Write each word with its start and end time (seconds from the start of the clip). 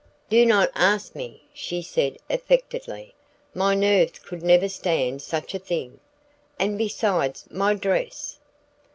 "Do 0.31 0.47
not 0.47 0.71
ask 0.73 1.13
me," 1.15 1.43
she 1.53 1.83
said 1.83 2.17
affectedly; 2.27 3.13
"my 3.53 3.75
nerves 3.75 4.19
would 4.31 4.41
never 4.41 4.67
stand 4.67 5.21
such 5.21 5.53
a 5.53 5.59
thing! 5.59 5.99
And 6.57 6.75
besides 6.75 7.45
my 7.51 7.75
dress!" 7.75 8.39